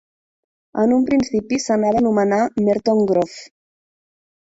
[0.83, 3.41] En un principi, s'anava a nomenar Merton Grove.